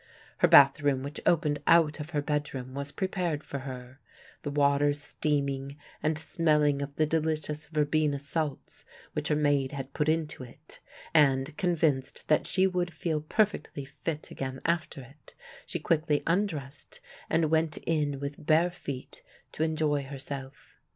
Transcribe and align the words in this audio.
Her 0.39 0.47
bathroom 0.47 1.03
which 1.03 1.21
opened 1.27 1.59
out 1.67 1.99
of 1.99 2.09
her 2.09 2.23
bedroom 2.23 2.73
was 2.73 2.91
prepared 2.91 3.43
for 3.43 3.59
her, 3.59 3.99
the 4.41 4.49
water 4.49 4.93
steaming 4.93 5.77
and 6.01 6.17
smelling 6.17 6.81
of 6.81 6.95
the 6.95 7.05
delicious 7.05 7.67
verbena 7.67 8.17
salts 8.17 8.83
which 9.13 9.27
her 9.27 9.35
maid 9.35 9.73
had 9.73 9.93
put 9.93 10.09
into 10.09 10.41
it, 10.43 10.79
and 11.13 11.55
convinced 11.55 12.27
that 12.29 12.47
she 12.47 12.65
would 12.65 12.91
feel 12.91 13.21
perfectly 13.21 13.85
fit 13.85 14.31
again 14.31 14.59
after 14.65 15.01
it, 15.01 15.35
she 15.67 15.77
quickly 15.79 16.23
undressed, 16.25 16.99
and 17.29 17.51
went 17.51 17.77
in 17.77 18.19
with 18.19 18.43
bare 18.43 18.71
feet 18.71 19.21
to 19.51 19.61
enjoy 19.63 20.01
herself. 20.01 20.79